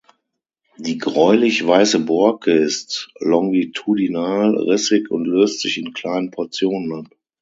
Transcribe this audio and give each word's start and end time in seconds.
Die 0.79 0.97
gräulich-weiße 0.97 1.99
Borke 1.99 2.51
ist 2.53 3.11
longitudinal 3.19 4.55
rissig 4.57 5.11
und 5.11 5.25
löst 5.25 5.59
sich 5.61 5.77
in 5.77 5.93
kleinen 5.93 6.31
Portionen 6.31 7.05
ab. 7.05 7.15